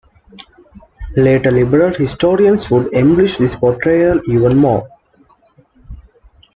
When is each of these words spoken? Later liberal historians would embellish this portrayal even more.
Later 1.15 1.51
liberal 1.51 1.93
historians 1.93 2.71
would 2.71 2.91
embellish 2.91 3.37
this 3.37 3.55
portrayal 3.55 4.19
even 4.27 4.57
more. 4.57 4.89